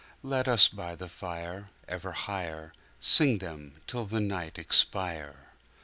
Let 0.23 0.47
us 0.47 0.67
by 0.67 0.95
the 0.95 1.07
fire 1.07 1.69
Ever 1.87 2.13
higherSing 2.13 3.39
them 3.39 3.75
till 3.85 4.05
the 4.07 4.19
night 4.19 4.57
expire! 4.57 5.49